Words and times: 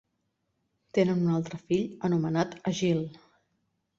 Tenen 0.97 1.19
un 1.25 1.33
altre 1.33 1.59
fill 1.67 1.85
anomenat 2.09 2.55
Egil. 2.73 3.05